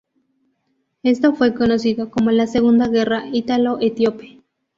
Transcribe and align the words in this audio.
Esto 1.03 1.35
fue 1.35 1.53
conocido 1.53 2.09
como 2.09 2.31
la 2.31 2.47
Segunda 2.47 2.87
Guerra 2.87 3.25
Italo-Etíope. 3.31 4.41